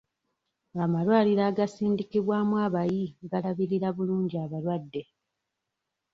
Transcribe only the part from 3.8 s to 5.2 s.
bulungi abalwadde.